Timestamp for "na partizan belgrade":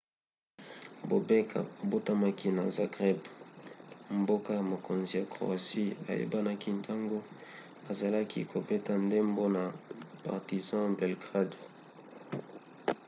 9.55-11.57